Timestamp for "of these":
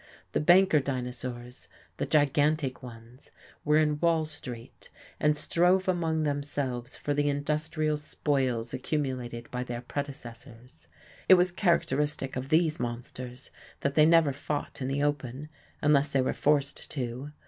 12.35-12.79